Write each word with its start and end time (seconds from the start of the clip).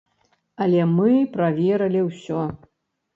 Але 0.63 0.87
мы 0.93 1.11
праверылі 1.35 2.01
ўсё. 2.07 2.41